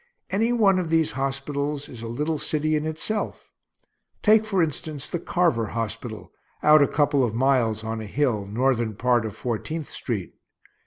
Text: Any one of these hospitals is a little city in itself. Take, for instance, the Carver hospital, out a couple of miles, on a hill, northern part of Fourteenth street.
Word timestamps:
Any 0.31 0.51
one 0.51 0.79
of 0.79 0.89
these 0.89 1.11
hospitals 1.11 1.87
is 1.87 2.01
a 2.01 2.07
little 2.07 2.39
city 2.39 2.75
in 2.75 2.87
itself. 2.87 3.51
Take, 4.23 4.45
for 4.45 4.63
instance, 4.63 5.07
the 5.07 5.19
Carver 5.19 5.67
hospital, 5.67 6.31
out 6.63 6.81
a 6.81 6.87
couple 6.87 7.23
of 7.23 7.35
miles, 7.35 7.83
on 7.83 8.01
a 8.01 8.07
hill, 8.07 8.47
northern 8.47 8.95
part 8.95 9.25
of 9.25 9.35
Fourteenth 9.35 9.91
street. 9.91 10.33